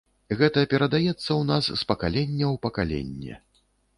[0.37, 3.33] Гэта перадаецца ў нас з пакалення ў пакаленне!